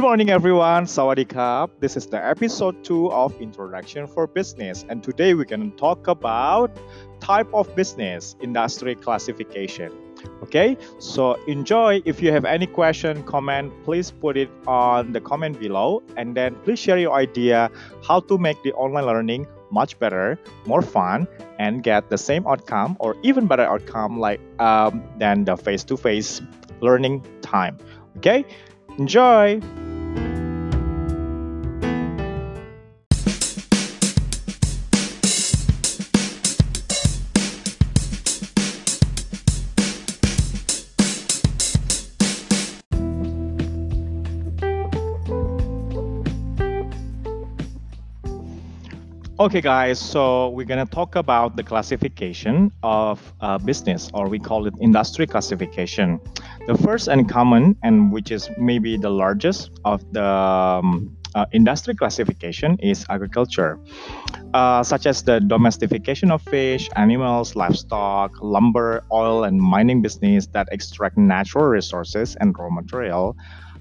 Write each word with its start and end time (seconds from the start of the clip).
Good 0.00 0.06
morning, 0.06 0.30
everyone. 0.30 0.86
Sawadee 0.86 1.68
This 1.78 1.94
is 1.94 2.06
the 2.06 2.24
episode 2.24 2.82
two 2.82 3.12
of 3.12 3.38
Introduction 3.38 4.06
for 4.06 4.26
Business, 4.26 4.86
and 4.88 5.04
today 5.04 5.34
we're 5.34 5.44
going 5.44 5.70
to 5.70 5.76
talk 5.76 6.08
about 6.08 6.74
type 7.20 7.52
of 7.52 7.76
business 7.76 8.34
industry 8.40 8.94
classification. 8.94 9.92
Okay, 10.42 10.78
so 11.00 11.34
enjoy. 11.44 12.00
If 12.06 12.22
you 12.22 12.32
have 12.32 12.46
any 12.46 12.66
question, 12.66 13.22
comment, 13.24 13.74
please 13.84 14.10
put 14.10 14.38
it 14.38 14.48
on 14.66 15.12
the 15.12 15.20
comment 15.20 15.60
below, 15.60 16.02
and 16.16 16.34
then 16.34 16.54
please 16.64 16.78
share 16.78 16.96
your 16.96 17.12
idea 17.12 17.70
how 18.02 18.20
to 18.20 18.38
make 18.38 18.56
the 18.62 18.72
online 18.72 19.04
learning 19.04 19.46
much 19.70 19.98
better, 19.98 20.38
more 20.64 20.80
fun, 20.80 21.28
and 21.58 21.82
get 21.82 22.08
the 22.08 22.16
same 22.16 22.46
outcome 22.46 22.96
or 23.00 23.16
even 23.22 23.46
better 23.46 23.64
outcome 23.68 24.18
like 24.18 24.40
um, 24.60 25.04
than 25.18 25.44
the 25.44 25.58
face-to-face 25.58 26.40
learning 26.80 27.22
time. 27.42 27.76
Okay, 28.16 28.46
enjoy. 28.96 29.60
Okay, 49.40 49.62
guys, 49.62 49.98
so 49.98 50.50
we're 50.50 50.66
going 50.66 50.86
to 50.86 50.92
talk 50.94 51.16
about 51.16 51.56
the 51.56 51.62
classification 51.62 52.70
of 52.82 53.32
uh, 53.40 53.56
business, 53.56 54.10
or 54.12 54.28
we 54.28 54.38
call 54.38 54.66
it 54.66 54.74
industry 54.82 55.26
classification. 55.26 56.20
The 56.66 56.76
first 56.76 57.08
and 57.08 57.26
common, 57.26 57.74
and 57.82 58.12
which 58.12 58.30
is 58.30 58.50
maybe 58.58 58.98
the 58.98 59.08
largest 59.08 59.70
of 59.86 60.04
the 60.12 60.26
um, 60.26 61.16
uh, 61.34 61.46
industry 61.52 61.94
classification, 61.94 62.78
is 62.80 63.06
agriculture, 63.08 63.80
uh, 64.52 64.82
such 64.82 65.06
as 65.06 65.22
the 65.22 65.40
domestication 65.40 66.30
of 66.30 66.42
fish, 66.42 66.90
animals, 66.96 67.56
livestock, 67.56 68.42
lumber, 68.42 69.04
oil, 69.10 69.44
and 69.44 69.58
mining 69.58 70.02
business 70.02 70.48
that 70.48 70.68
extract 70.70 71.16
natural 71.16 71.64
resources 71.64 72.36
and 72.36 72.54
raw 72.58 72.68
material 72.68 73.34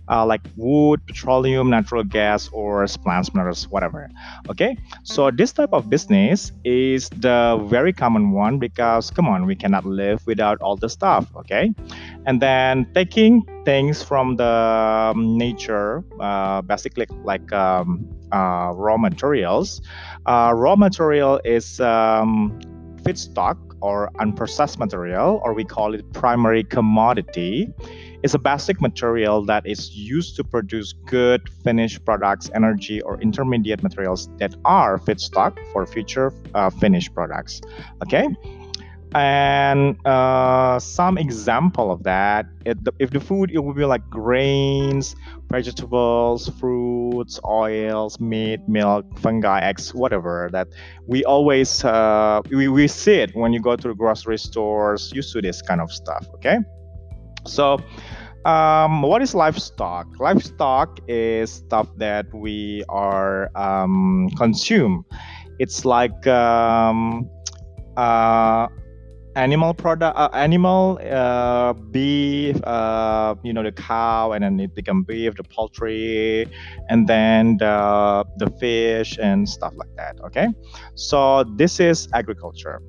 uh, 0.10 0.26
like 0.26 0.42
wood, 0.58 1.06
petroleum, 1.06 1.70
natural 1.70 2.04
gas, 2.04 2.50
or 2.50 2.86
plants, 3.04 3.34
minerals, 3.34 3.68
whatever. 3.70 4.10
Okay, 4.50 4.78
so 5.04 5.32
this 5.32 5.52
type 5.52 5.70
of 5.72 5.90
business 5.90 6.52
is 6.64 7.10
the 7.10 7.62
very 7.70 7.94
common 7.94 8.32
one 8.32 8.60
because 8.60 9.12
come 9.12 9.28
on, 9.28 9.46
we 9.46 9.56
cannot 9.56 9.86
live 9.86 10.26
without 10.26 10.60
all 10.62 10.76
the 10.76 10.90
stuff. 10.90 11.30
Okay, 11.36 11.74
and 12.26 12.42
then 12.42 12.88
taking 12.94 13.44
things 13.66 14.02
from 14.02 14.36
the 14.36 15.12
um, 15.14 15.38
nature, 15.38 16.04
uh, 16.20 16.62
basically 16.62 17.08
like 17.24 17.52
um, 17.54 18.06
uh, 18.32 18.72
raw 18.76 18.98
materials. 18.98 19.82
Uh, 20.26 20.54
raw 20.56 20.76
material 20.76 21.40
is 21.46 21.80
um, 21.80 22.60
feedstock 23.04 23.58
or 23.82 24.10
unprocessed 24.20 24.78
material, 24.78 25.42
or 25.44 25.54
we 25.54 25.64
call 25.64 25.94
it 25.94 26.12
primary 26.14 26.64
commodity 26.64 27.74
is 28.24 28.34
a 28.34 28.40
basic 28.40 28.82
material 28.82 29.46
that 29.46 29.66
is 29.66 29.96
used 29.96 30.36
to 30.36 30.44
produce 30.44 30.94
good 31.06 31.48
finished 31.64 32.04
products, 32.04 32.50
energy, 32.54 33.02
or 33.02 33.20
intermediate 33.22 33.82
materials 33.82 34.30
that 34.38 34.54
are 34.66 35.00
feedstock 35.00 35.58
for 35.72 35.86
future 35.86 36.34
uh, 36.54 36.70
finished 36.70 37.14
products. 37.14 37.62
Okay. 38.04 38.28
And 39.16 39.98
uh, 40.06 40.78
some 40.80 41.18
example 41.18 41.92
of 41.92 42.04
that, 42.04 42.46
the, 42.64 42.94
if 43.00 43.10
the 43.10 43.20
food, 43.20 43.50
it 43.52 43.60
would 43.60 43.76
be 43.76 43.86
like 43.86 44.08
grains, 44.10 45.16
vegetables, 45.50 46.48
fruits, 46.60 47.40
oils, 47.44 48.20
meat, 48.20 48.60
milk, 48.68 49.06
fungi, 49.18 49.62
eggs, 49.62 49.96
whatever 49.96 50.50
that 50.52 50.68
we 51.08 51.24
always 51.26 51.84
uh, 51.84 52.42
we, 52.52 52.68
we 52.68 52.88
see 52.88 53.16
it 53.16 53.36
when 53.36 53.52
you 53.52 53.60
go 53.60 53.76
to 53.76 53.88
the 53.88 53.96
grocery 53.96 54.38
stores. 54.38 55.12
You 55.14 55.24
see 55.24 55.42
this 55.42 55.62
kind 55.64 55.82
of 55.82 55.92
stuff. 55.92 56.28
Okay. 56.36 56.60
So, 57.48 57.80
um, 58.46 59.02
what 59.02 59.24
is 59.24 59.34
livestock? 59.34 60.08
Livestock 60.20 61.00
is 61.08 61.52
stuff 61.52 61.88
that 61.98 62.32
we 62.34 62.84
are 62.90 63.50
um, 63.56 64.30
consume. 64.38 65.04
It's 65.58 65.84
like 65.84 66.28
um, 66.28 67.28
uh, 67.98 68.68
animal 69.36 69.74
product, 69.74 70.18
uh, 70.18 70.30
animal 70.34 71.00
uh, 71.10 71.74
beef. 71.74 72.58
Uh, 72.64 73.36
you 73.44 73.54
know 73.54 73.64
the 73.64 73.72
cow, 73.72 74.32
and 74.32 74.44
then 74.44 74.60
it 74.60 74.76
become 74.76 75.04
beef, 75.04 75.36
the 75.36 75.44
poultry, 75.44 76.48
and 76.90 77.08
then 77.08 77.58
the 77.58 78.26
the 78.38 78.50
fish 78.60 79.18
and 79.22 79.48
stuff 79.48 79.74
like 79.76 79.94
that. 79.96 80.20
Okay, 80.22 80.48
so 80.96 81.44
this 81.56 81.80
is 81.80 82.08
agriculture. 82.14 82.82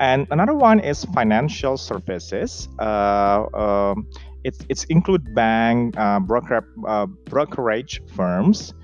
And 0.00 0.26
another 0.30 0.54
one 0.54 0.80
is 0.80 1.04
financial 1.14 1.76
services. 1.76 2.68
Uh, 2.78 3.46
um, 3.54 4.08
it's 4.42 4.58
it's 4.68 4.84
include 4.84 5.34
bank, 5.34 5.96
uh, 5.96 6.20
broker, 6.20 6.66
uh, 6.86 7.06
brokerage 7.06 8.02
firms. 8.14 8.74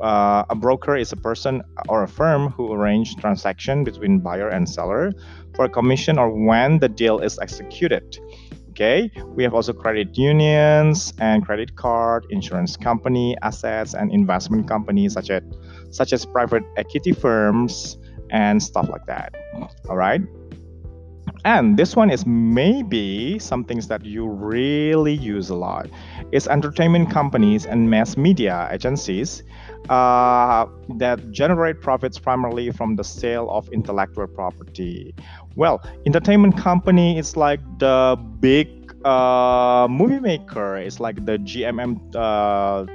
Uh, 0.00 0.44
a 0.50 0.54
broker 0.54 0.96
is 0.96 1.12
a 1.12 1.16
person 1.16 1.62
or 1.88 2.02
a 2.02 2.08
firm 2.08 2.48
who 2.50 2.72
arrange 2.72 3.14
transaction 3.16 3.84
between 3.84 4.18
buyer 4.18 4.48
and 4.48 4.68
seller 4.68 5.12
for 5.54 5.64
a 5.66 5.68
commission 5.68 6.18
or 6.18 6.30
when 6.30 6.78
the 6.78 6.88
deal 6.88 7.20
is 7.20 7.38
executed. 7.38 8.18
Okay, 8.70 9.10
we 9.26 9.42
have 9.42 9.52
also 9.52 9.74
credit 9.74 10.16
unions 10.16 11.12
and 11.18 11.44
credit 11.44 11.76
card, 11.76 12.24
insurance 12.30 12.74
company, 12.74 13.36
assets 13.42 13.92
and 13.92 14.10
investment 14.10 14.66
companies 14.66 15.12
such 15.12 15.28
as 15.30 15.42
such 15.90 16.12
as 16.14 16.24
private 16.24 16.62
equity 16.76 17.12
firms 17.12 17.98
and 18.30 18.62
stuff 18.62 18.88
like 18.88 19.04
that. 19.06 19.34
All 19.88 19.96
right 19.96 20.22
and 21.44 21.76
this 21.76 21.96
one 21.96 22.10
is 22.10 22.24
maybe 22.26 23.38
some 23.38 23.64
things 23.64 23.88
that 23.88 24.04
you 24.04 24.28
really 24.28 25.14
use 25.14 25.50
a 25.50 25.54
lot 25.54 25.88
it's 26.30 26.46
entertainment 26.46 27.10
companies 27.10 27.66
and 27.66 27.90
mass 27.90 28.16
media 28.16 28.68
agencies 28.70 29.42
uh, 29.88 30.66
that 30.96 31.30
generate 31.30 31.80
profits 31.80 32.18
primarily 32.18 32.70
from 32.70 32.96
the 32.96 33.04
sale 33.04 33.50
of 33.50 33.68
intellectual 33.70 34.26
property. 34.26 35.14
Well 35.56 35.82
entertainment 36.06 36.56
company 36.56 37.18
is 37.18 37.36
like 37.36 37.60
the 37.78 38.16
big 38.40 38.94
uh, 39.04 39.86
movie 39.90 40.20
maker. 40.20 40.76
It's 40.76 41.00
like 41.00 41.24
the 41.24 41.38
gmm 41.38 41.98
uh, 42.14 42.86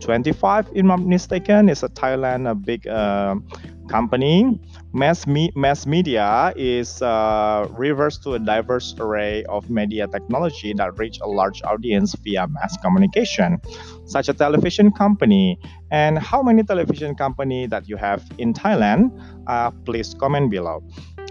25 0.00 0.68
if 0.74 0.84
i'm 0.84 1.08
mistaken. 1.08 1.68
It's 1.68 1.82
a 1.82 1.88
thailand 1.88 2.50
a 2.50 2.54
big 2.54 2.86
uh, 2.86 3.36
company 3.88 4.60
Mass, 4.94 5.26
me- 5.26 5.52
mass 5.54 5.86
media 5.86 6.52
is 6.56 7.02
uh, 7.02 7.68
refers 7.72 8.16
to 8.18 8.34
a 8.34 8.38
diverse 8.38 8.94
array 8.98 9.44
of 9.44 9.68
media 9.68 10.06
technology 10.08 10.72
that 10.72 10.98
reach 10.98 11.20
a 11.20 11.28
large 11.28 11.62
audience 11.62 12.14
via 12.24 12.46
mass 12.48 12.74
communication, 12.78 13.58
such 14.06 14.30
a 14.30 14.32
television 14.34 14.90
company. 14.90 15.58
And 15.90 16.18
how 16.18 16.42
many 16.42 16.62
television 16.62 17.14
company 17.14 17.66
that 17.66 17.86
you 17.86 17.96
have 17.96 18.24
in 18.38 18.54
Thailand? 18.54 19.12
Uh, 19.46 19.70
please 19.84 20.14
comment 20.18 20.50
below. 20.50 20.82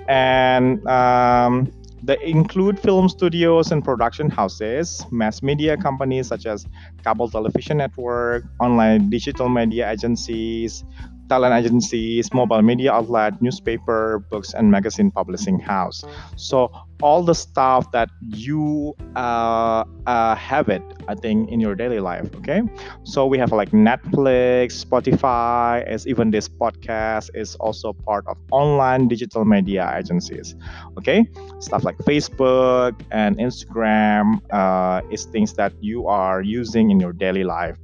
And 0.07 0.85
um, 0.87 1.71
they 2.03 2.17
include 2.23 2.79
film 2.79 3.09
studios 3.09 3.71
and 3.71 3.83
production 3.83 4.29
houses, 4.29 5.03
mass 5.11 5.41
media 5.41 5.75
companies 5.77 6.27
such 6.27 6.45
as 6.45 6.67
cable 7.03 7.27
television 7.27 7.77
network, 7.77 8.43
online 8.59 9.09
digital 9.09 9.49
media 9.49 9.89
agencies, 9.89 10.85
talent 11.29 11.53
agencies, 11.53 12.33
mobile 12.33 12.61
media 12.61 12.91
outlet, 12.91 13.41
newspaper, 13.41 14.23
books, 14.29 14.53
and 14.53 14.71
magazine 14.71 15.11
publishing 15.11 15.59
house. 15.59 16.03
So 16.35 16.71
all 17.01 17.23
the 17.23 17.35
stuff 17.35 17.91
that 17.91 18.09
you 18.21 18.95
uh, 19.15 19.83
uh, 20.05 20.35
have 20.35 20.69
it, 20.69 20.81
I 21.07 21.15
think, 21.15 21.49
in 21.51 21.59
your 21.59 21.75
daily 21.75 21.99
life. 21.99 22.33
Okay, 22.37 22.61
so 23.03 23.25
we 23.25 23.37
have 23.37 23.51
like 23.51 23.71
Netflix, 23.71 24.83
Spotify, 24.83 25.85
as 25.85 26.07
even 26.07 26.31
this 26.31 26.47
podcast 26.47 27.29
is 27.35 27.55
also 27.55 27.93
part 27.93 28.25
of 28.27 28.37
online 28.51 29.07
digital 29.07 29.45
media 29.45 29.93
agencies. 29.95 30.55
Okay, 30.97 31.29
stuff 31.59 31.83
like 31.83 31.97
Facebook 31.99 32.99
and 33.11 33.37
Instagram 33.37 34.41
uh, 34.51 35.01
is 35.11 35.25
things 35.25 35.53
that 35.53 35.73
you 35.81 36.07
are 36.07 36.41
using 36.41 36.91
in 36.91 36.99
your 36.99 37.13
daily 37.13 37.43
life. 37.43 37.77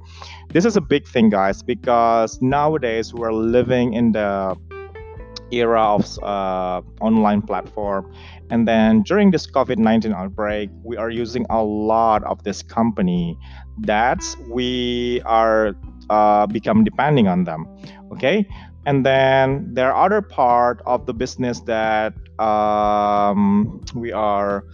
This 0.54 0.64
is 0.64 0.76
a 0.76 0.80
big 0.80 1.04
thing, 1.08 1.30
guys, 1.30 1.64
because 1.64 2.40
nowadays 2.40 3.12
we're 3.12 3.32
living 3.32 3.92
in 3.92 4.12
the 4.12 4.56
era 5.50 5.82
of 5.82 6.06
uh, 6.22 6.80
online 7.00 7.42
platform. 7.42 8.14
And 8.50 8.66
then 8.66 9.02
during 9.02 9.32
this 9.32 9.46
covid-19 9.48 10.14
outbreak 10.14 10.70
we 10.84 10.96
are 10.96 11.10
using 11.10 11.44
a 11.50 11.62
lot 11.62 12.22
of 12.24 12.42
this 12.44 12.62
company 12.62 13.36
that 13.78 14.22
we 14.48 15.20
are 15.24 15.74
uh, 16.08 16.46
become 16.46 16.84
depending 16.84 17.26
on 17.26 17.44
them 17.44 17.66
okay? 18.12 18.46
And 18.86 19.04
then 19.04 19.72
there 19.72 19.92
are 19.92 20.06
other 20.06 20.22
part 20.22 20.82
of 20.86 21.06
the 21.06 21.14
business 21.14 21.60
that 21.60 22.14
um, 22.38 23.80
we 23.94 24.12
are 24.12 24.64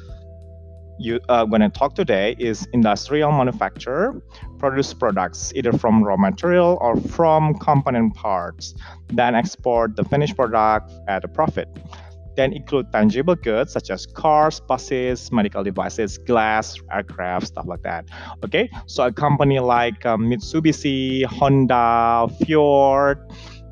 you 1.01 1.19
uh, 1.29 1.45
going 1.45 1.63
to 1.63 1.71
talk 1.71 1.95
today 1.95 2.37
is 2.39 2.69
industrial 2.73 3.33
manufacturer 3.33 4.23
produce 4.61 4.93
products 4.93 5.53
either 5.57 5.73
from 5.73 6.05
raw 6.05 6.17
material 6.17 6.79
or 6.81 6.95
from 7.01 7.59
component 7.59 8.15
parts, 8.15 8.75
then 9.09 9.35
export 9.35 9.97
the 9.97 10.05
finished 10.05 10.37
product 10.37 10.93
at 11.09 11.25
a 11.25 11.29
profit. 11.29 11.67
Then 12.37 12.53
include 12.53 12.93
tangible 12.93 13.35
goods 13.35 13.73
such 13.73 13.91
as 13.91 14.07
cars, 14.07 14.61
buses, 14.61 15.33
medical 15.33 15.65
devices, 15.65 16.19
glass, 16.19 16.79
aircraft, 16.93 17.49
stuff 17.49 17.67
like 17.67 17.83
that. 17.83 18.05
Okay, 18.45 18.71
so 18.87 19.07
a 19.07 19.13
company 19.13 19.59
like 19.59 20.07
um, 20.07 20.31
Mitsubishi, 20.31 21.25
Honda, 21.25 22.29
Ford, 22.47 23.19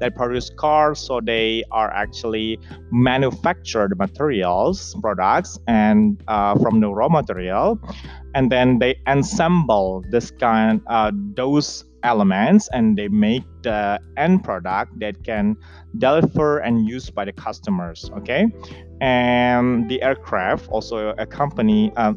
that 0.00 0.15
produce 0.15 0.50
cars 0.50 1.00
so 1.00 1.21
they 1.21 1.65
are 1.71 1.91
actually 1.93 2.59
manufactured 2.91 3.97
materials 3.99 4.97
products 5.00 5.59
and 5.67 6.23
uh, 6.29 6.55
from 6.59 6.81
the 6.81 6.89
raw 6.89 7.09
material. 7.09 7.79
And 8.35 8.53
then 8.53 8.79
they 8.79 9.00
assemble 9.06 10.05
this 10.11 10.31
kind 10.31 10.81
uh, 10.87 11.12
those 11.35 11.85
elements 12.03 12.69
and 12.73 12.97
they 12.97 13.09
make 13.09 13.43
the 13.62 14.00
end 14.17 14.45
product 14.45 14.99
that 15.00 15.25
can 15.25 15.56
deliver 15.99 16.59
and 16.59 16.87
used 16.87 17.15
by 17.15 17.25
the 17.25 17.33
customers 17.33 18.11
okay? 18.17 18.47
And 19.00 19.89
the 19.89 20.03
aircraft 20.03 20.69
also 20.69 21.15
a 21.19 21.27
company 21.27 21.93
um, 21.97 22.17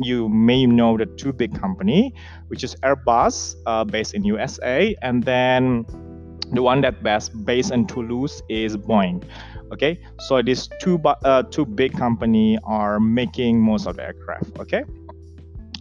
you 0.00 0.28
may 0.28 0.66
know 0.66 0.96
the 0.96 1.06
two 1.06 1.32
big 1.32 1.58
company 1.58 2.12
which 2.48 2.64
is 2.64 2.74
airbus 2.82 3.54
uh, 3.66 3.84
based 3.84 4.14
in 4.14 4.24
usa 4.24 4.96
and 5.02 5.22
then 5.22 5.84
the 6.52 6.62
one 6.62 6.80
that 6.82 7.02
best 7.02 7.44
based 7.44 7.72
in 7.72 7.86
Toulouse 7.86 8.42
is 8.48 8.76
Boeing. 8.76 9.24
Okay, 9.72 9.98
so 10.20 10.42
these 10.42 10.68
two 10.80 11.00
uh, 11.04 11.42
two 11.42 11.66
big 11.66 11.92
company 11.96 12.58
are 12.64 13.00
making 13.00 13.60
most 13.60 13.86
of 13.86 13.96
the 13.96 14.02
aircraft. 14.04 14.58
Okay, 14.60 14.84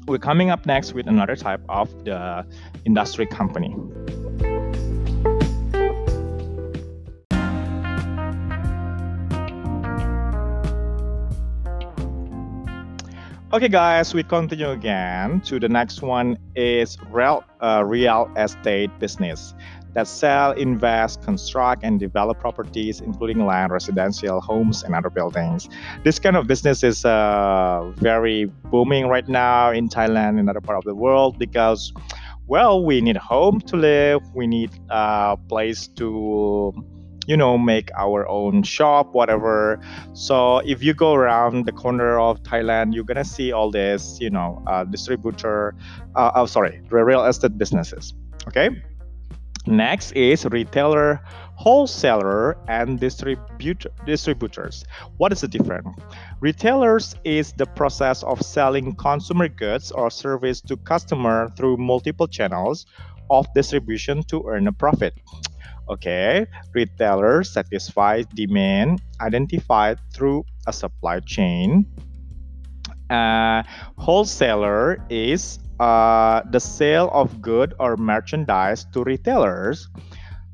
we're 0.07 0.17
coming 0.17 0.49
up 0.49 0.65
next 0.65 0.93
with 0.93 1.07
another 1.07 1.35
type 1.35 1.61
of 1.69 1.89
the 2.03 2.45
industry 2.85 3.27
company. 3.27 3.75
Okay, 13.55 13.69
guys, 13.69 14.13
we 14.13 14.21
continue 14.21 14.71
again 14.71 15.39
to 15.41 15.61
the 15.61 15.69
next 15.69 16.01
one 16.01 16.37
is 16.55 16.97
real 17.09 17.41
uh, 17.61 17.83
real 17.85 18.29
estate 18.35 18.91
business 18.99 19.53
that 19.95 20.07
sell, 20.07 20.51
invest, 20.51 21.23
construct, 21.23 21.83
and 21.83 21.99
develop 21.99 22.37
properties, 22.39 22.99
including 22.99 23.45
land, 23.45 23.71
residential, 23.71 24.41
homes, 24.41 24.83
and 24.83 24.93
other 24.93 25.09
buildings. 25.09 25.69
This 26.03 26.19
kind 26.19 26.35
of 26.35 26.47
business 26.47 26.83
is 26.83 27.05
uh, 27.05 27.91
very 27.95 28.45
booming 28.65 29.07
right 29.07 29.27
now 29.27 29.71
in 29.71 29.87
Thailand 29.89 30.37
and 30.37 30.49
other 30.49 30.61
part 30.61 30.77
of 30.77 30.83
the 30.83 30.93
world 30.93 31.39
because, 31.39 31.93
well, 32.45 32.83
we 32.83 32.99
need 32.99 33.17
home 33.17 33.61
to 33.61 33.77
live, 33.77 34.21
we 34.35 34.47
need 34.47 34.69
a 34.89 35.37
place 35.47 35.87
to 35.87 36.73
you 37.27 37.35
know 37.35 37.57
make 37.57 37.89
our 37.97 38.27
own 38.27 38.61
shop 38.61 39.15
whatever. 39.15 39.79
So 40.13 40.59
if 40.59 40.83
you 40.83 40.93
go 40.93 41.13
around 41.13 41.65
the 41.65 41.71
corner 41.71 42.19
of 42.19 42.43
thailand 42.43 42.93
you're 42.93 43.03
gonna 43.03 43.25
see 43.25 43.51
all 43.51 43.71
this 43.71 44.19
you 44.21 44.29
know 44.29 44.61
uh, 44.67 44.83
distributor 44.83 45.73
uh, 46.15 46.31
oh 46.35 46.45
sorry 46.45 46.81
real 46.91 47.25
estate 47.25 47.57
businesses 47.57 48.13
okay 48.47 48.69
Next 49.67 50.11
is 50.11 50.45
retailer, 50.45 51.21
wholesaler, 51.55 52.55
and 52.67 52.99
distributor, 52.99 53.89
distributors. 54.05 54.85
What 55.17 55.31
is 55.31 55.41
the 55.41 55.47
difference? 55.47 55.87
Retailers 56.39 57.15
is 57.23 57.51
the 57.53 57.65
process 57.65 58.21
of 58.21 58.41
selling 58.41 58.95
consumer 58.95 59.47
goods 59.47 59.91
or 59.91 60.11
service 60.11 60.61
to 60.61 60.77
customer 60.77 61.49
through 61.57 61.77
multiple 61.77 62.27
channels 62.27 62.85
of 63.31 63.47
distribution 63.55 64.21
to 64.23 64.43
earn 64.47 64.67
a 64.67 64.71
profit. 64.71 65.15
Okay, 65.89 66.45
retailers 66.73 67.51
satisfy 67.51 68.23
demand 68.33 69.01
identified 69.21 69.99
through 70.13 70.43
a 70.67 70.73
supply 70.73 71.19
chain. 71.21 71.85
Uh, 73.09 73.63
wholesaler 73.97 74.97
is 75.09 75.59
uh, 75.79 76.41
the 76.51 76.59
sale 76.59 77.09
of 77.13 77.41
good 77.41 77.73
or 77.79 77.97
merchandise 77.97 78.85
to 78.93 79.03
retailers, 79.03 79.89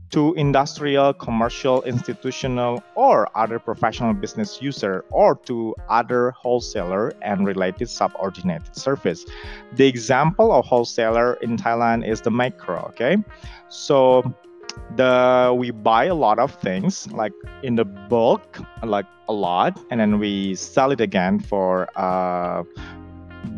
to 0.10 0.34
industrial, 0.34 1.14
commercial, 1.14 1.82
institutional, 1.84 2.84
or 2.96 3.30
other 3.38 3.60
professional 3.60 4.14
business 4.14 4.62
user, 4.62 5.06
or 5.10 5.36
to 5.46 5.74
other 5.90 6.32
wholesaler 6.32 7.14
and 7.22 7.48
related 7.48 7.90
subordinated 7.90 8.76
service. 8.76 9.26
The 9.74 9.88
example 9.88 10.52
of 10.52 10.66
wholesaler 10.66 11.36
in 11.36 11.56
Thailand 11.58 12.06
is 12.06 12.20
the 12.22 12.32
Makro. 12.32 12.90
Okay, 12.90 13.18
so 13.70 14.24
the 14.96 15.56
we 15.58 15.72
buy 15.72 16.06
a 16.06 16.16
lot 16.16 16.40
of 16.40 16.54
things 16.56 17.12
like 17.12 17.34
in 17.64 17.76
the 17.76 17.86
bulk, 17.86 18.60
like 18.84 19.06
a 19.28 19.34
lot, 19.34 19.80
and 19.90 20.00
then 20.00 20.20
we 20.20 20.56
sell 20.56 20.92
it 20.92 21.02
again 21.02 21.40
for. 21.40 21.88
Uh, 21.96 22.64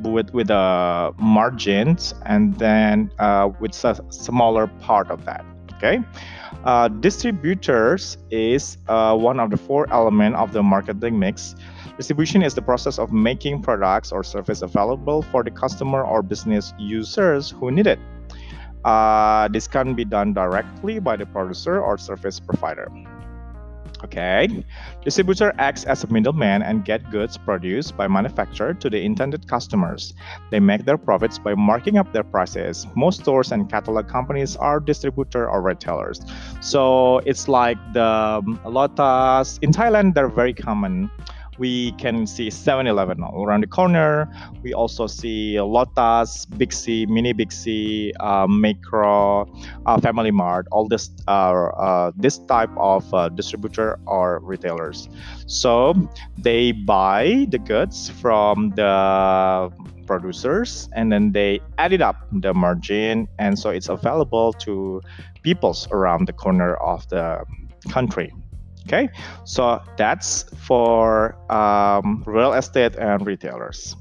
with 0.03 0.33
with 0.33 0.49
a 0.49 1.13
margins 1.17 2.13
and 2.25 2.57
then 2.57 3.11
uh, 3.19 3.49
with 3.59 3.83
a 3.83 3.99
smaller 4.09 4.67
part 4.79 5.11
of 5.11 5.25
that 5.25 5.43
okay? 5.83 6.01
Uh, 6.63 6.87
distributors 6.87 8.17
is 8.31 8.77
uh, 8.87 9.15
one 9.15 9.39
of 9.39 9.49
the 9.49 9.57
four 9.57 9.91
elements 9.91 10.37
of 10.39 10.53
the 10.53 10.63
marketing 10.63 11.19
mix. 11.19 11.55
Distribution 11.97 12.41
is 12.41 12.53
the 12.53 12.61
process 12.61 12.97
of 12.97 13.11
making 13.11 13.61
products 13.61 14.11
or 14.11 14.23
service 14.23 14.61
available 14.61 15.21
for 15.21 15.43
the 15.43 15.51
customer 15.51 16.03
or 16.03 16.21
business 16.21 16.73
users 16.79 17.51
who 17.51 17.69
need 17.71 17.87
it 17.87 17.99
uh, 18.85 19.47
this 19.49 19.67
can 19.67 19.93
be 19.93 20.05
done 20.05 20.33
directly 20.33 20.99
by 20.99 21.15
the 21.15 21.25
producer 21.25 21.79
or 21.79 21.97
service 21.97 22.39
provider 22.39 22.91
Okay. 24.03 24.65
Distributor 25.03 25.53
acts 25.57 25.85
as 25.85 26.03
a 26.03 26.07
middleman 26.07 26.61
and 26.61 26.83
get 26.83 27.09
goods 27.09 27.37
produced 27.37 27.95
by 27.95 28.07
manufacturer 28.07 28.73
to 28.73 28.89
the 28.89 29.01
intended 29.01 29.47
customers. 29.47 30.13
They 30.51 30.59
make 30.59 30.83
their 30.83 30.97
profits 30.97 31.39
by 31.39 31.55
marking 31.55 31.97
up 31.97 32.11
their 32.11 32.23
prices. 32.23 32.85
Most 32.95 33.21
stores 33.21 33.51
and 33.51 33.69
catalog 33.69 34.07
companies 34.09 34.55
are 34.57 34.79
distributor 34.79 35.49
or 35.49 35.61
retailers. 35.61 36.19
So 36.59 37.19
it's 37.19 37.47
like 37.47 37.77
the 37.93 38.03
um, 38.43 38.59
Lotus 38.65 39.57
in 39.61 39.71
Thailand. 39.71 40.15
They're 40.15 40.27
very 40.27 40.53
common 40.53 41.09
we 41.57 41.91
can 41.93 42.25
see 42.27 42.49
7-Eleven 42.49 43.23
around 43.23 43.61
the 43.61 43.67
corner. 43.67 44.29
We 44.61 44.73
also 44.73 45.07
see 45.07 45.59
Lotus, 45.59 46.45
Big 46.45 46.73
C, 46.73 47.05
Mini 47.05 47.33
Big 47.33 47.51
C, 47.51 48.13
uh, 48.19 48.47
Makro, 48.47 49.47
uh, 49.85 49.99
Family 49.99 50.31
Mart. 50.31 50.67
All 50.71 50.87
this 50.87 51.11
are 51.27 51.73
uh, 51.79 52.11
this 52.15 52.39
type 52.39 52.71
of 52.77 53.11
uh, 53.13 53.29
distributor 53.29 53.99
or 54.05 54.39
retailers. 54.39 55.09
So 55.47 55.93
they 56.37 56.71
buy 56.71 57.47
the 57.49 57.59
goods 57.59 58.09
from 58.09 58.71
the 58.75 59.71
producers 60.05 60.89
and 60.93 61.11
then 61.11 61.31
they 61.31 61.59
add 61.77 61.93
it 61.93 62.01
up 62.01 62.27
the 62.31 62.53
margin 62.53 63.27
and 63.39 63.57
so 63.57 63.69
it's 63.69 63.87
available 63.87 64.51
to 64.51 65.01
peoples 65.43 65.87
around 65.91 66.27
the 66.27 66.33
corner 66.33 66.75
of 66.75 67.07
the 67.07 67.41
country 67.89 68.33
Okay, 68.87 69.09
so 69.45 69.81
that's 69.97 70.43
for 70.57 71.35
um, 71.51 72.23
real 72.25 72.53
estate 72.53 72.95
and 72.95 73.25
retailers. 73.25 73.95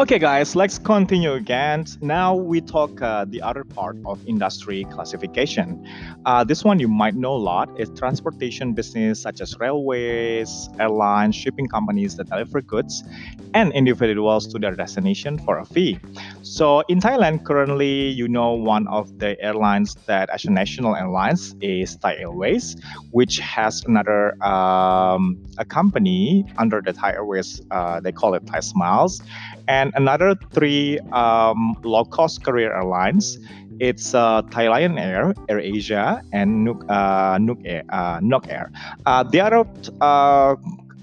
Okay, 0.00 0.18
guys, 0.18 0.56
let's 0.56 0.78
continue 0.78 1.34
again. 1.34 1.84
Now 2.00 2.34
we 2.34 2.62
talk 2.62 3.02
uh, 3.02 3.26
the 3.28 3.42
other 3.42 3.64
part 3.64 3.98
of 4.06 4.26
industry 4.26 4.86
classification. 4.90 5.86
Uh, 6.24 6.42
this 6.42 6.64
one 6.64 6.80
you 6.80 6.88
might 6.88 7.14
know 7.16 7.34
a 7.34 7.42
lot 7.52 7.68
is 7.78 7.90
transportation 7.90 8.72
business 8.72 9.20
such 9.20 9.42
as 9.42 9.60
railways, 9.60 10.70
airlines, 10.78 11.36
shipping 11.36 11.68
companies 11.68 12.16
that 12.16 12.30
deliver 12.30 12.62
goods 12.62 13.04
and 13.52 13.74
individuals 13.74 14.46
to 14.46 14.58
their 14.58 14.74
destination 14.74 15.36
for 15.36 15.58
a 15.58 15.66
fee. 15.66 15.98
So 16.40 16.80
in 16.88 16.98
Thailand, 16.98 17.44
currently, 17.44 18.08
you 18.08 18.26
know, 18.26 18.54
one 18.54 18.88
of 18.88 19.18
the 19.18 19.38
airlines 19.38 19.96
that 20.06 20.30
as 20.30 20.46
a 20.46 20.50
national 20.50 20.96
airlines 20.96 21.54
is 21.60 21.96
Thai 21.96 22.16
Airways, 22.16 22.74
which 23.10 23.38
has 23.40 23.84
another 23.84 24.42
um, 24.42 25.44
a 25.58 25.64
company 25.66 26.46
under 26.56 26.80
the 26.80 26.94
Thai 26.94 27.12
Airways. 27.12 27.60
Uh, 27.70 28.00
they 28.00 28.12
call 28.12 28.32
it 28.32 28.46
Thai 28.46 28.60
Smiles 28.60 29.20
and 29.68 29.89
another 29.94 30.34
three 30.52 30.98
um, 31.12 31.76
low-cost 31.82 32.44
carrier 32.44 32.74
airlines. 32.74 33.38
It's 33.80 34.14
uh, 34.14 34.42
Thai 34.50 34.68
Lion 34.68 34.98
Air, 34.98 35.34
Air 35.48 35.58
Asia, 35.58 36.22
and 36.32 36.64
Nok, 36.64 36.84
uh, 36.88 37.38
Nok 37.40 37.58
Air. 37.64 37.84
Uh, 37.88 38.20
Nok 38.22 38.46
Air. 38.48 38.70
Uh, 39.06 39.22
the 39.22 39.40
other 39.40 39.64
uh, 40.02 40.56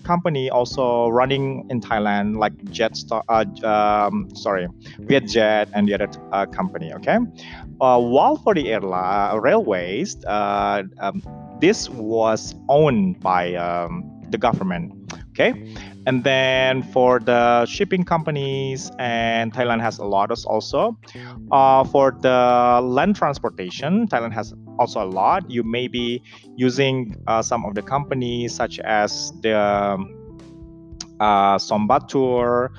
company 0.08 0.50
also 0.50 1.10
running 1.10 1.65
in 1.70 1.82
Thailand, 1.82 2.38
like 2.38 2.56
Jetstar, 2.72 3.24
uh, 3.27 3.44
um, 3.67 4.29
sorry, 4.36 4.67
Vietjet 5.01 5.67
and 5.74 5.88
the 5.88 5.94
other 5.96 6.10
uh, 6.32 6.46
company. 6.46 6.94
Okay, 6.94 7.17
uh, 7.82 8.00
while 8.00 8.38
for 8.38 8.53
the 8.56 8.72
airline 8.72 9.41
railways, 9.41 10.24
uh, 10.25 10.84
um, 11.00 11.22
this 11.60 11.89
was 11.89 12.56
owned 12.70 13.20
by 13.20 13.53
um, 13.56 14.06
the 14.29 14.38
government. 14.38 14.94
Okay, 15.32 15.51
and 16.07 16.23
then 16.23 16.83
for 16.83 17.19
the 17.19 17.65
shipping 17.65 18.05
companies, 18.05 18.89
and 18.97 19.53
Thailand 19.53 19.81
has 19.81 19.99
a 19.99 20.05
lot 20.05 20.31
also. 20.45 20.97
Uh, 21.51 21.83
for 21.83 22.11
the 22.21 22.79
land 22.81 23.17
transportation, 23.17 24.07
Thailand 24.07 24.31
has 24.31 24.53
also 24.79 25.03
a 25.03 25.09
lot. 25.21 25.51
You 25.51 25.63
may 25.63 25.89
be 25.89 26.23
using 26.55 27.13
uh, 27.27 27.41
some 27.41 27.65
of 27.65 27.75
the 27.75 27.81
companies 27.81 28.55
such 28.55 28.79
as 28.79 29.33
the 29.41 29.53
uh, 31.19 31.57
Sombat 31.57 32.07
Tour, 32.07 32.71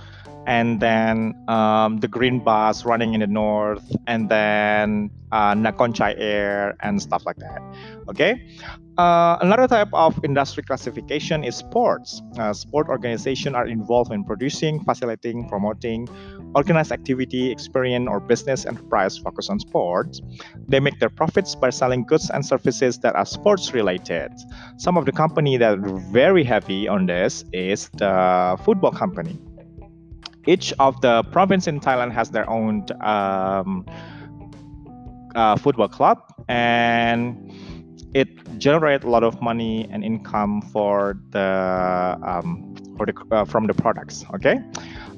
and 0.49 0.81
then 0.81 1.35
um, 1.47 1.99
the 2.01 2.09
green 2.09 2.41
bus 2.41 2.87
running 2.87 3.13
in 3.13 3.21
the 3.21 3.27
north, 3.27 3.85
and 4.07 4.31
then 4.31 5.11
uh, 5.31 5.55
Nakhon 5.55 5.93
Air 6.17 6.75
and 6.81 7.03
stuff 7.03 7.27
like 7.27 7.37
that. 7.37 7.61
Okay. 8.09 8.49
Uh, 8.97 9.37
another 9.43 9.69
type 9.69 9.93
of 9.93 10.19
industry 10.25 10.63
classification 10.63 11.45
is 11.45 11.55
sports. 11.55 12.23
Uh, 12.39 12.55
sport 12.55 12.89
organizations 12.89 13.55
are 13.55 13.67
involved 13.67 14.11
in 14.11 14.25
producing, 14.25 14.83
facilitating, 14.85 15.47
promoting 15.51 16.09
organized 16.55 16.93
activity, 16.93 17.53
experience, 17.53 18.09
or 18.09 18.19
business 18.19 18.65
enterprise 18.65 19.19
focused 19.19 19.51
on 19.51 19.61
sports. 19.61 20.23
They 20.67 20.81
make 20.81 20.99
their 20.99 21.11
profits 21.11 21.55
by 21.55 21.69
selling 21.69 22.05
goods 22.07 22.31
and 22.31 22.45
services 22.45 22.99
that 23.01 23.15
are 23.15 23.27
sports 23.27 23.75
related. 23.75 24.33
Some 24.79 24.97
of 24.97 25.05
the 25.05 25.13
company 25.13 25.59
that 25.59 25.79
are 25.79 25.99
very 26.11 26.43
heavy 26.43 26.89
on 26.89 27.05
this 27.05 27.45
is 27.53 27.91
the 27.91 28.57
football 28.65 28.93
company. 28.93 29.39
Each 30.49 30.73
of 30.79 30.99
the 31.03 31.23
province 31.25 31.67
in 31.67 31.79
Thailand 31.79 32.13
has 32.13 32.31
their 32.31 32.49
own 32.49 32.87
um, 33.03 33.85
uh, 35.35 35.57
football 35.57 35.89
club 35.89 36.19
and 36.49 37.53
it 38.15 38.29
generates 38.59 39.05
a 39.05 39.09
lot 39.09 39.23
of 39.23 39.43
money 39.43 39.87
and 39.93 40.03
income 40.03 40.63
for 40.73 41.21
the 41.31 42.19
um, 42.23 42.75
for 42.97 43.05
the 43.05 43.15
uh, 43.31 43.45
from 43.45 43.67
the 43.67 43.75
products 43.75 44.25
okay 44.35 44.57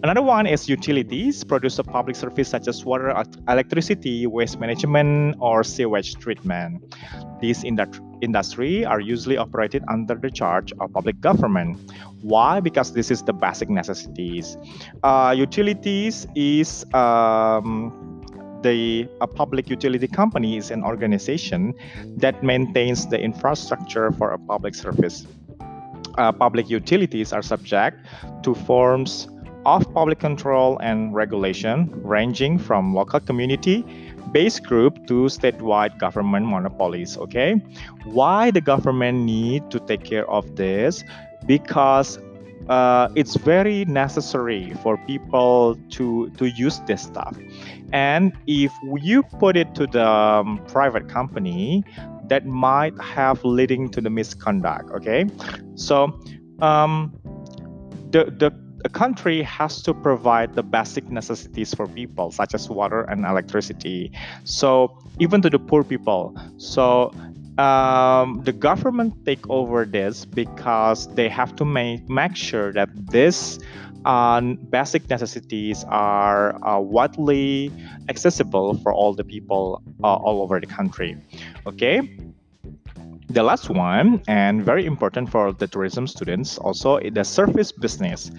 another 0.03 0.23
one 0.23 0.47
is 0.47 0.69
utilities 0.69 1.45
produce 1.45 1.79
a 1.79 1.85
public 1.85 2.17
service 2.17 2.49
such 2.49 2.69
as 2.69 2.85
water 2.85 3.15
electricity 3.49 4.27
waste 4.27 4.59
management 4.59 5.37
or 5.41 5.63
sewage 5.65 6.15
treatment. 6.17 6.95
These 7.41 7.65
industry 7.65 8.05
industry 8.21 8.85
are 8.85 9.01
usually 9.01 9.37
operated 9.37 9.83
under 9.89 10.15
the 10.15 10.31
charge 10.31 10.73
of 10.79 10.93
public 10.93 11.21
government. 11.21 11.79
Why? 12.21 12.61
Because 12.61 12.93
this 12.93 13.11
is 13.11 13.23
the 13.23 13.33
basic 13.33 13.71
necessities. 13.71 14.59
Uh, 15.03 15.35
utilities 15.37 16.27
is 16.35 16.85
um, 16.93 18.21
the 18.63 19.09
a 19.21 19.27
public 19.27 19.71
utility 19.71 20.07
company 20.07 20.57
is 20.57 20.71
an 20.71 20.85
organization 20.85 21.75
that 22.19 22.43
maintains 22.43 23.07
the 23.07 23.19
infrastructure 23.19 24.13
for 24.13 24.33
a 24.33 24.39
public 24.39 24.75
service. 24.75 25.27
Uh, 26.19 26.33
public 26.33 26.69
utilities 26.69 27.33
are 27.33 27.43
subject 27.43 28.05
to 28.43 28.55
forms 28.55 29.29
of 29.67 29.93
public 29.93 30.19
control 30.19 30.79
and 30.79 31.15
regulation 31.15 31.91
ranging 32.03 32.59
from 32.59 32.95
local 32.95 33.21
community 33.21 33.85
based 34.33 34.65
group 34.65 35.07
to 35.07 35.25
statewide 35.25 35.99
government 35.99 36.47
monopolies 36.47 37.17
okay? 37.19 37.55
Why 38.05 38.51
the 38.51 38.61
government 38.61 39.25
need 39.25 39.71
to 39.71 39.81
take 39.81 40.05
care 40.05 40.29
of 40.31 40.57
this? 40.57 41.05
Because 41.47 42.19
uh, 42.69 43.09
it's 43.15 43.37
very 43.37 43.85
necessary 43.87 44.73
for 44.83 44.97
people 45.07 45.77
to 45.91 46.31
to 46.39 46.47
use 46.47 46.81
this 46.87 47.03
stuff. 47.03 47.37
And 47.93 48.33
if 48.47 48.73
you 49.03 49.23
put 49.23 49.57
it 49.57 49.75
to 49.75 49.87
the 49.87 50.07
um, 50.07 50.61
private 50.69 51.09
company 51.09 51.83
that 52.29 52.47
might 52.47 52.95
have 53.01 53.45
leading 53.45 53.89
to 53.91 54.01
the 54.01 54.11
misconduct 54.11 54.91
okay? 54.93 55.27
So 55.75 56.21
um, 56.61 57.13
the 58.11 58.31
the 58.31 58.70
a 58.85 58.89
country 58.89 59.43
has 59.43 59.83
to 59.83 59.95
provide 59.95 60.55
the 60.55 60.63
basic 60.63 61.09
necessities 61.11 61.75
for 61.75 61.87
people 61.87 62.31
such 62.31 62.55
as 62.55 62.69
water 62.69 63.03
and 63.03 63.25
electricity. 63.25 64.13
So 64.45 64.97
even 65.19 65.43
to 65.43 65.51
the 65.51 65.59
poor 65.59 65.85
people. 65.85 66.37
So 66.59 67.13
um, 67.59 68.43
the 68.45 68.53
government 68.53 69.15
take 69.25 69.49
over 69.51 69.85
this 69.85 70.25
because 70.25 71.13
they 71.15 71.29
have 71.29 71.55
to 71.57 71.65
make 71.65 72.09
make 72.09 72.37
sure 72.37 72.73
that 72.73 72.89
this 73.11 73.59
uh, 74.05 74.41
basic 74.71 75.09
necessities 75.11 75.85
are 75.89 76.57
uh, 76.65 76.81
widely 76.81 77.71
accessible 78.09 78.75
for 78.83 78.95
all 78.95 79.13
the 79.13 79.25
people 79.25 79.83
uh, 80.03 80.15
all 80.15 80.41
over 80.41 80.59
the 80.59 80.67
country. 80.67 81.17
Okay, 81.67 82.17
the 83.31 83.43
last 83.43 83.71
one, 83.71 84.23
and 84.27 84.65
very 84.65 84.85
important 84.87 85.31
for 85.31 85.53
the 85.53 85.67
tourism 85.67 86.07
students, 86.07 86.59
also 86.59 86.99
the 86.99 87.25
service 87.25 87.71
business. 87.73 88.31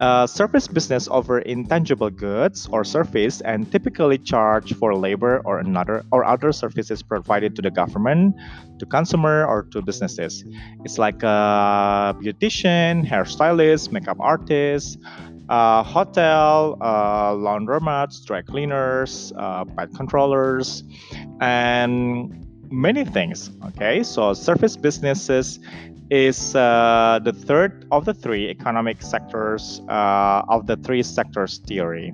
Uh, 0.00 0.26
service 0.26 0.66
business 0.66 1.06
offer 1.06 1.38
intangible 1.40 2.10
goods 2.10 2.68
or 2.72 2.82
service 2.82 3.40
and 3.42 3.70
typically 3.70 4.18
charge 4.18 4.74
for 4.74 4.94
labor 4.96 5.40
or 5.44 5.58
another 5.58 6.04
or 6.10 6.24
other 6.24 6.50
services 6.52 7.02
provided 7.02 7.54
to 7.54 7.62
the 7.62 7.70
government, 7.70 8.34
to 8.78 8.86
consumer 8.86 9.46
or 9.46 9.62
to 9.70 9.80
businesses. 9.80 10.44
It's 10.84 10.98
like 10.98 11.22
a 11.22 12.16
beautician, 12.18 13.06
hairstylist, 13.06 13.92
makeup 13.92 14.18
artist, 14.18 14.98
uh, 15.48 15.82
hotel, 15.82 16.78
uh, 16.80 17.32
laundromats, 17.32 18.24
dry 18.24 18.42
cleaners, 18.42 19.32
uh, 19.36 19.64
pet 19.64 19.94
controllers, 19.94 20.82
and 21.40 22.42
many 22.72 23.04
things. 23.04 23.50
Okay, 23.66 24.02
so 24.02 24.32
service 24.32 24.76
businesses 24.76 25.60
is 26.10 26.54
uh, 26.54 27.18
the 27.24 27.32
third 27.32 27.86
of 27.90 28.04
the 28.04 28.12
three 28.12 28.48
economic 28.50 29.00
sectors 29.00 29.80
uh, 29.88 30.42
of 30.48 30.66
the 30.66 30.76
three 30.76 31.02
sectors 31.02 31.58
theory. 31.66 32.12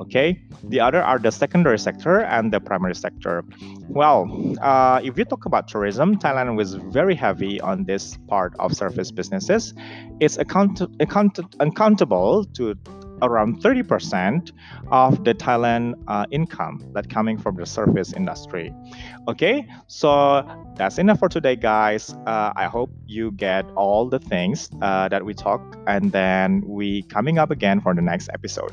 Okay, 0.00 0.40
the 0.64 0.80
other 0.80 1.02
are 1.02 1.18
the 1.18 1.30
secondary 1.30 1.78
sector 1.78 2.20
and 2.20 2.52
the 2.52 2.60
primary 2.60 2.94
sector. 2.94 3.44
Well, 3.88 4.28
uh, 4.60 5.00
if 5.04 5.18
you 5.18 5.24
talk 5.24 5.44
about 5.44 5.68
tourism, 5.68 6.18
Thailand 6.18 6.56
was 6.56 6.74
very 6.74 7.14
heavy 7.14 7.60
on 7.60 7.84
this 7.84 8.16
part 8.28 8.54
of 8.58 8.74
service 8.74 9.10
businesses. 9.10 9.74
It's 10.20 10.38
account- 10.38 10.80
account- 11.00 11.38
accountable 11.60 12.44
to 12.56 12.74
around 13.24 13.62
30% 13.62 14.52
of 14.90 15.24
the 15.24 15.34
Thailand 15.34 15.94
uh, 16.08 16.26
income 16.30 16.84
that 16.92 17.08
coming 17.08 17.38
from 17.38 17.56
the 17.56 17.66
service 17.66 18.12
industry. 18.12 18.72
Okay, 19.28 19.66
so 19.86 20.42
that's 20.76 20.98
enough 20.98 21.18
for 21.18 21.28
today, 21.28 21.56
guys. 21.56 22.12
Uh, 22.26 22.52
I 22.56 22.66
hope 22.66 22.90
you 23.06 23.32
get 23.32 23.64
all 23.76 24.08
the 24.08 24.18
things 24.18 24.70
uh, 24.82 25.08
that 25.08 25.24
we 25.24 25.34
talked, 25.34 25.76
and 25.86 26.12
then 26.12 26.62
we 26.66 27.02
coming 27.04 27.38
up 27.38 27.50
again 27.50 27.80
for 27.80 27.94
the 27.94 28.02
next 28.02 28.28
episode. 28.32 28.72